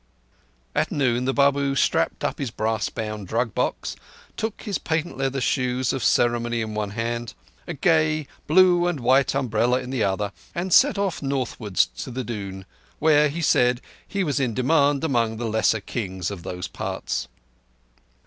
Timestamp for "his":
2.39-2.49, 4.63-4.79